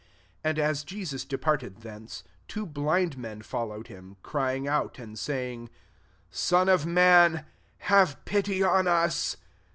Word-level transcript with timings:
27 0.41 0.49
And 0.49 0.59
as 0.67 0.83
Jesus 0.83 1.23
departed 1.25 1.81
thence, 1.81 2.23
two 2.47 2.65
blind 2.65 3.19
men 3.19 3.43
followed 3.43 3.85
him, 3.85 4.17
crying 4.23 4.67
out, 4.67 4.97
and 4.97 5.13
saying, 5.19 5.69
Son 6.31 6.67
of 6.67 6.85
David, 6.85 7.45
have 7.81 8.25
pity 8.25 8.63
on 8.63 8.87
us." 8.87 9.37